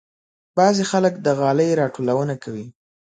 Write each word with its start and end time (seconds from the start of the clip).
بعضې 0.57 0.83
خلک 0.91 1.13
د 1.19 1.27
غالۍ 1.39 1.69
راټولونه 1.81 2.33
کوي. 2.43 2.65